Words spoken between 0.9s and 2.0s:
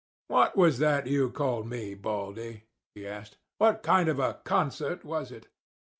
you called me,